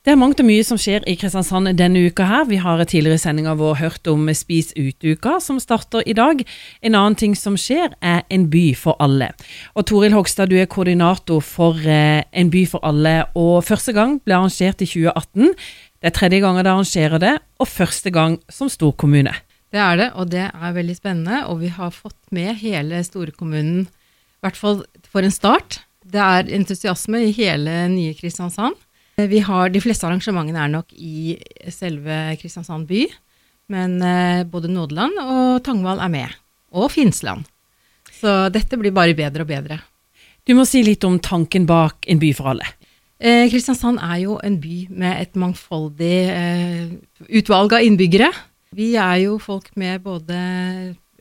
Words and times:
Det 0.00 0.14
er 0.14 0.16
mangt 0.16 0.38
og 0.40 0.46
mye 0.48 0.64
som 0.64 0.78
skjer 0.80 1.04
i 1.04 1.12
Kristiansand 1.20 1.68
denne 1.76 2.00
uka 2.08 2.24
her. 2.24 2.46
Vi 2.48 2.56
har 2.56 2.80
tidligere 2.88 3.18
i 3.18 3.20
sendinga 3.20 3.52
vår 3.60 3.74
hørt 3.82 4.08
om 4.08 4.30
Spis 4.32 4.70
ut-uka, 4.72 5.34
som 5.44 5.58
starter 5.60 6.06
i 6.08 6.14
dag. 6.16 6.40
En 6.80 6.96
annen 6.96 7.18
ting 7.20 7.34
som 7.36 7.58
skjer, 7.60 7.92
er 8.00 8.22
En 8.32 8.46
by 8.48 8.72
for 8.72 8.96
alle. 8.96 9.28
Og 9.76 9.84
Toril 9.92 10.16
Hogstad, 10.16 10.48
du 10.48 10.56
er 10.56 10.72
koordinator 10.72 11.44
for 11.44 11.76
eh, 11.84 12.24
En 12.32 12.48
by 12.48 12.64
for 12.64 12.80
alle, 12.80 13.26
og 13.36 13.60
første 13.68 13.92
gang 13.92 14.16
ble 14.24 14.40
arrangert 14.40 14.80
i 14.80 14.88
2018. 14.88 15.52
Det 16.00 16.08
er 16.08 16.16
tredje 16.16 16.40
gangen 16.40 16.64
det 16.64 16.72
arrangerer 16.72 17.18
det, 17.20 17.36
og 17.60 17.68
første 17.68 18.10
gang 18.10 18.40
som 18.48 18.72
storkommune. 18.72 19.36
Det 19.68 19.84
er 19.84 19.96
det, 20.00 20.12
og 20.14 20.32
det 20.32 20.48
er 20.48 20.76
veldig 20.80 20.96
spennende. 20.96 21.44
Og 21.52 21.60
vi 21.60 21.68
har 21.68 21.92
fått 21.92 22.16
med 22.32 22.56
hele 22.64 23.04
storkommunen, 23.04 23.84
i 23.84 24.40
hvert 24.40 24.56
fall 24.56 24.86
for 25.12 25.20
en 25.20 25.30
start. 25.30 25.82
Det 26.08 26.24
er 26.24 26.48
entusiasme 26.48 27.26
i 27.28 27.34
hele 27.36 27.84
nye 27.92 28.16
Kristiansand. 28.16 28.80
Vi 29.28 29.42
har, 29.44 29.70
De 29.70 29.82
fleste 29.82 30.06
arrangementene 30.08 30.64
er 30.64 30.72
nok 30.72 30.92
i 30.96 31.36
selve 31.68 32.36
Kristiansand 32.40 32.88
by, 32.88 33.04
men 33.70 34.00
eh, 34.02 34.42
både 34.48 34.70
Nådeland 34.72 35.20
og 35.22 35.62
Tangvall 35.66 36.00
er 36.00 36.12
med. 36.12 36.40
Og 36.72 36.90
Finnsland. 36.94 37.44
Så 38.20 38.48
dette 38.52 38.78
blir 38.78 38.94
bare 38.94 39.16
bedre 39.18 39.42
og 39.42 39.50
bedre. 39.50 39.80
Du 40.46 40.54
må 40.56 40.64
si 40.68 40.82
litt 40.82 41.04
om 41.04 41.18
tanken 41.22 41.66
bak 41.68 42.06
En 42.08 42.18
by 42.20 42.32
for 42.36 42.46
alle. 42.54 42.66
Eh, 43.20 43.50
Kristiansand 43.52 43.98
er 44.00 44.22
jo 44.22 44.38
en 44.40 44.56
by 44.60 44.88
med 44.88 45.20
et 45.20 45.34
mangfoldig 45.36 46.30
eh, 46.32 46.88
utvalg 47.36 47.72
av 47.76 47.84
innbyggere. 47.84 48.32
Vi 48.72 48.96
er 48.96 49.16
jo 49.26 49.38
folk 49.42 49.76
med 49.76 50.00
både 50.06 50.36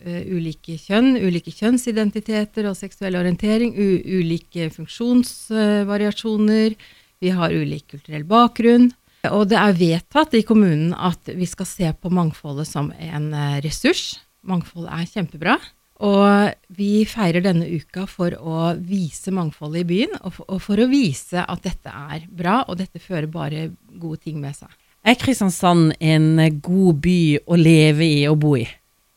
eh, 0.05 0.23
ulike 0.31 0.77
kjønn, 0.79 1.17
ulike 1.19 1.51
kjønnsidentiteter 1.51 2.69
og 2.69 2.77
seksuell 2.79 3.15
orientering, 3.19 3.75
ulike 3.75 4.69
funksjonsvariasjoner. 4.77 6.75
Vi 7.19 7.33
har 7.35 7.51
ulik 7.51 7.89
kulturell 7.91 8.23
bakgrunn. 8.27 8.91
Og 9.27 9.49
det 9.51 9.57
er 9.59 9.75
vedtatt 9.75 10.35
i 10.39 10.45
kommunen 10.47 10.93
at 10.95 11.27
vi 11.35 11.47
skal 11.49 11.67
se 11.67 11.89
på 11.91 12.11
mangfoldet 12.13 12.69
som 12.69 12.93
en 12.95 13.33
eh, 13.35 13.59
ressurs. 13.65 14.13
Mangfold 14.47 14.87
er 14.87 15.03
kjempebra. 15.09 15.57
Og 15.99 16.53
vi 16.71 17.03
feirer 17.03 17.43
denne 17.43 17.67
uka 17.67 18.05
for 18.07 18.31
å 18.39 18.69
vise 18.79 19.33
mangfoldet 19.35 19.83
i 19.83 19.89
byen, 19.89 20.13
og 20.23 20.37
for, 20.37 20.47
og 20.47 20.61
for 20.63 20.79
å 20.79 20.87
vise 20.87 21.43
at 21.43 21.65
dette 21.65 21.91
er 21.91 22.23
bra, 22.31 22.61
og 22.71 22.79
dette 22.79 23.03
fører 23.03 23.27
bare 23.27 23.67
gode 23.99 24.21
ting 24.23 24.39
med 24.39 24.55
seg. 24.55 24.71
Er 25.03 25.19
Kristiansand 25.19 25.97
en 25.99 26.39
god 26.63 27.03
by 27.03 27.19
å 27.43 27.59
leve 27.59 28.07
i 28.07 28.23
og 28.31 28.39
bo 28.45 28.53
i? 28.59 28.63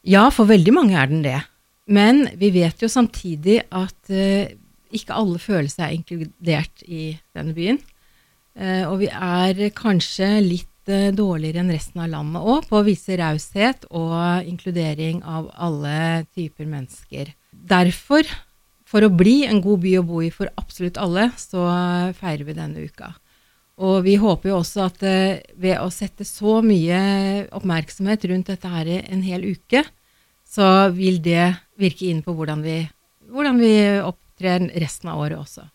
Ja, 0.03 0.27
for 0.35 0.51
veldig 0.51 0.75
mange 0.75 0.99
er 0.99 1.11
den 1.11 1.23
det. 1.23 1.39
Men 1.87 2.25
vi 2.39 2.51
vet 2.55 2.83
jo 2.83 2.91
samtidig 2.91 3.61
at 3.71 4.11
uh, 4.11 4.51
ikke 4.93 5.17
alle 5.17 5.41
føler 5.43 5.71
seg 5.73 5.97
inkludert 5.97 6.85
i 6.87 7.15
denne 7.35 7.57
byen. 7.57 7.81
Eh, 8.59 8.85
og 8.85 9.01
vi 9.01 9.09
er 9.09 9.73
kanskje 9.77 10.29
litt 10.45 10.93
eh, 10.93 11.11
dårligere 11.17 11.63
enn 11.63 11.73
resten 11.73 12.03
av 12.05 12.11
landet 12.13 12.45
òg 12.45 12.69
på 12.69 12.81
å 12.81 12.87
vise 12.87 13.17
raushet 13.17 13.87
og 13.89 14.49
inkludering 14.49 15.23
av 15.25 15.49
alle 15.57 16.27
typer 16.37 16.69
mennesker. 16.69 17.33
Derfor, 17.53 18.29
for 18.85 19.05
å 19.05 19.13
bli 19.13 19.43
en 19.49 19.63
god 19.65 19.83
by 19.87 19.97
å 20.01 20.07
bo 20.07 20.21
i 20.25 20.33
for 20.35 20.53
absolutt 20.61 21.01
alle, 21.01 21.31
så 21.41 21.65
feirer 22.19 22.45
vi 22.49 22.59
denne 22.59 22.85
uka. 22.85 23.15
Og 23.83 24.03
vi 24.05 24.19
håper 24.21 24.51
jo 24.53 24.61
også 24.61 24.85
at 24.85 25.03
eh, 25.09 25.41
ved 25.57 25.81
å 25.81 25.89
sette 25.93 26.27
så 26.29 26.61
mye 26.65 27.49
oppmerksomhet 27.57 28.29
rundt 28.29 28.53
dette 28.53 28.69
her 28.69 28.91
en 29.01 29.25
hel 29.25 29.49
uke, 29.57 29.87
så 30.45 30.91
vil 30.93 31.23
det 31.25 31.55
virke 31.81 32.11
inn 32.11 32.21
på 32.25 32.35
hvordan 32.37 32.61
vi, 32.65 32.83
hvordan 33.33 33.57
vi 33.63 33.73
opptrer 34.43 34.81
resten 34.81 35.11
av 35.11 35.21
året 35.21 35.39
også. 35.39 35.69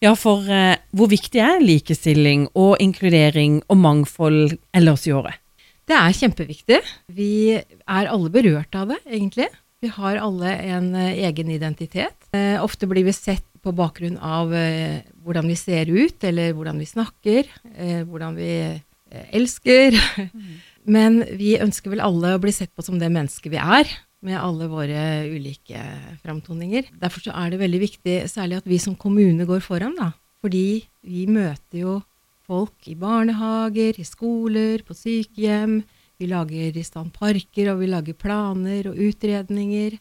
Ja, 0.00 0.14
for 0.14 0.44
eh, 0.44 0.76
hvor 0.92 1.08
viktig 1.08 1.40
er 1.40 1.62
likestilling 1.62 2.48
og 2.54 2.76
inkludering 2.80 3.62
og 3.68 3.78
mangfold 3.80 4.58
ellers 4.76 5.06
i 5.06 5.12
året? 5.12 5.40
Det 5.86 5.94
er 5.96 6.12
kjempeviktig. 6.12 6.80
Vi 7.08 7.56
er 7.56 8.10
alle 8.10 8.30
berørt 8.30 8.74
av 8.74 8.90
det, 8.90 8.98
egentlig. 9.06 9.48
Vi 9.80 9.88
har 9.88 10.18
alle 10.18 10.52
en 10.66 10.94
eh, 10.94 11.24
egen 11.26 11.50
identitet. 11.50 12.16
Eh, 12.34 12.60
ofte 12.62 12.86
blir 12.86 13.06
vi 13.06 13.14
sett 13.14 13.46
på 13.62 13.72
bakgrunn 13.72 14.18
av 14.18 14.52
eh, 14.54 15.00
hvordan 15.24 15.48
vi 15.48 15.56
ser 15.56 15.88
ut, 15.88 16.22
eller 16.22 16.52
hvordan 16.54 16.78
vi 16.82 16.90
snakker, 16.90 17.48
eh, 17.76 18.02
hvordan 18.04 18.36
vi 18.36 18.52
eh, 18.66 19.26
elsker. 19.32 19.96
Mm. 20.34 20.56
Men 20.96 21.22
vi 21.38 21.56
ønsker 21.58 21.90
vel 21.90 22.04
alle 22.04 22.36
å 22.36 22.42
bli 22.42 22.52
sett 22.54 22.74
på 22.76 22.84
som 22.84 23.00
det 23.00 23.08
mennesket 23.10 23.50
vi 23.50 23.58
er 23.58 23.88
med 24.26 24.38
alle 24.40 24.66
våre 24.70 25.02
ulike 25.30 25.80
framtoninger. 26.24 26.90
Derfor 26.98 27.30
er 27.30 27.52
det 27.52 27.62
veldig 27.62 27.82
viktig 27.84 28.16
særlig 28.30 28.60
at 28.60 28.68
vi 28.68 28.80
som 28.82 28.96
kommune 28.98 29.46
går 29.48 29.62
foran, 29.64 29.94
da. 29.98 30.10
Fordi 30.42 30.84
vi 31.06 31.26
møter 31.30 31.80
jo 31.80 32.00
folk 32.46 32.88
i 32.90 32.96
barnehager, 32.98 33.98
i 33.98 34.06
skoler, 34.06 34.82
på 34.86 34.94
sykehjem. 34.94 35.80
Vi 36.16 36.28
lager 36.30 36.76
i 36.78 36.84
stand 36.86 37.12
parker, 37.14 37.72
og 37.72 37.82
vi 37.82 37.90
lager 37.90 38.18
planer 38.18 38.90
og 38.90 39.00
utredninger 39.08 39.98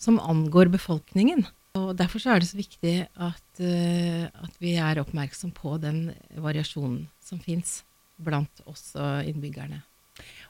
som 0.00 0.20
angår 0.20 0.72
befolkningen. 0.74 1.44
Og 1.78 1.94
Derfor 1.98 2.22
er 2.30 2.42
det 2.42 2.50
så 2.50 2.58
viktig 2.58 2.94
at, 3.02 3.46
uh, 3.58 4.24
at 4.30 4.60
vi 4.62 4.76
er 4.78 5.00
oppmerksom 5.02 5.50
på 5.56 5.74
den 5.82 6.12
variasjonen 6.38 7.08
som 7.22 7.40
fins 7.42 7.82
blant 8.22 8.62
oss 8.70 8.92
og 8.94 9.26
innbyggerne. 9.26 9.80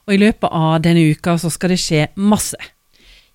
Og 0.04 0.12
I 0.12 0.20
løpet 0.20 0.52
av 0.52 0.82
denne 0.84 1.06
uka 1.14 1.38
så 1.40 1.48
skal 1.52 1.72
det 1.72 1.80
skje 1.80 2.02
masse. 2.20 2.58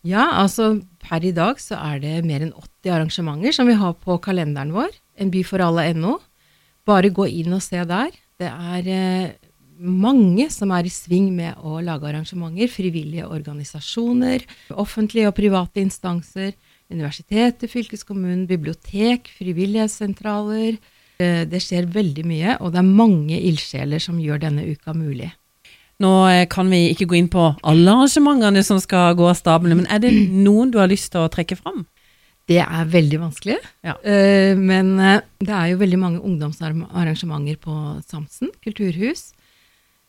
Ja, 0.08 0.30
altså 0.40 0.78
per 1.04 1.26
i 1.28 1.34
dag 1.36 1.60
så 1.60 1.76
er 1.76 2.00
det 2.04 2.16
mer 2.28 2.46
enn 2.46 2.56
80 2.56 2.94
arrangementer 2.96 3.56
som 3.56 3.68
vi 3.68 3.76
har 3.80 3.98
på 4.00 4.16
kalenderen 4.24 4.72
vår. 4.76 4.94
En 5.20 5.32
by 5.34 5.44
for 5.48 5.64
alle.no. 5.64 6.18
Bare 6.88 7.12
gå 7.12 7.28
inn 7.28 7.54
og 7.56 7.64
se 7.64 7.82
der. 7.84 8.14
Det 8.40 8.48
er 8.48 8.88
eh, 8.88 9.50
mange 9.80 10.48
som 10.54 10.72
er 10.76 10.88
i 10.88 10.94
sving 10.94 11.34
med 11.36 11.60
å 11.60 11.82
lage 11.84 12.08
arrangementer. 12.08 12.72
Frivillige 12.72 13.28
organisasjoner, 13.28 14.48
offentlige 14.72 15.32
og 15.32 15.36
private 15.36 15.84
instanser, 15.84 16.56
universiteter, 16.90 17.68
fylkeskommunen, 17.72 18.48
bibliotek, 18.48 19.28
frivillighetssentraler. 19.36 20.80
Eh, 21.20 21.44
det 21.52 21.60
skjer 21.66 21.92
veldig 21.92 22.24
mye, 22.24 22.56
og 22.64 22.72
det 22.72 22.80
er 22.80 22.96
mange 23.04 23.44
ildsjeler 23.52 24.00
som 24.00 24.24
gjør 24.24 24.48
denne 24.48 24.64
uka 24.72 24.96
mulig. 24.96 25.34
Nå 26.00 26.12
eh, 26.32 26.46
kan 26.48 26.70
vi 26.72 26.86
ikke 26.94 27.10
gå 27.12 27.18
inn 27.20 27.32
på 27.32 27.50
alle 27.68 27.92
arrangementene 27.92 28.64
som 28.64 28.80
skal 28.80 29.18
gå 29.20 29.26
av 29.28 29.36
stablene, 29.40 29.82
men 29.82 29.90
er 29.92 30.04
det 30.04 30.14
noen 30.48 30.72
du 30.72 30.80
har 30.80 30.92
lyst 30.92 31.12
til 31.14 31.26
å 31.26 31.32
trekke 31.32 31.60
fram? 31.60 31.84
Det 32.50 32.62
er 32.64 32.88
veldig 32.90 33.20
vanskelig. 33.22 33.60
Ja. 33.86 33.94
Uh, 34.02 34.58
men 34.58 34.96
uh, 34.98 35.20
det 35.38 35.54
er 35.54 35.68
jo 35.70 35.82
veldig 35.84 36.00
mange 36.02 36.24
ungdomsarrangementer 36.26 37.60
på 37.62 37.76
Samsen 38.10 38.50
kulturhus. 38.66 39.36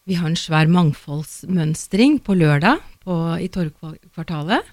Vi 0.08 0.16
har 0.16 0.30
en 0.30 0.38
svær 0.38 0.70
mangfoldsmønstring 0.72 2.16
på 2.24 2.38
lørdag 2.38 2.80
på, 3.04 3.18
i 3.36 3.50
Torgkvartalet, 3.52 4.64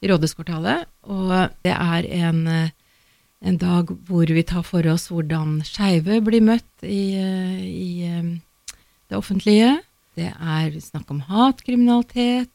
i 0.00 0.12
Rådhuskvartalet. 0.12 0.86
Og 1.10 1.34
det 1.66 1.74
er 1.74 2.06
en, 2.20 2.46
en, 3.42 3.58
dag 3.58 3.90
hvor 4.06 4.30
vi 4.30 4.46
tar 4.46 4.62
for 4.64 4.86
oss 4.92 5.10
hvordan 5.10 5.58
skeive 5.66 6.22
blir 6.24 6.46
møtt 6.46 6.86
i, 6.86 7.02
i 7.18 7.90
det 9.10 9.18
offentlige. 9.18 9.80
Det 10.20 10.28
er 10.36 10.74
snakk 10.84 11.08
om 11.12 11.22
hatkriminalitet. 11.30 12.52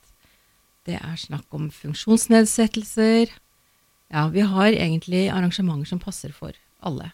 Det 0.86 1.00
er 1.00 1.16
snakk 1.18 1.50
om 1.58 1.72
funksjonsnedsettelser. 1.74 3.32
Ja, 4.14 4.28
vi 4.30 4.44
har 4.46 4.70
egentlig 4.70 5.26
arrangementer 5.34 5.90
som 5.90 6.02
passer 6.04 6.34
for 6.36 6.54
alle. 6.86 7.10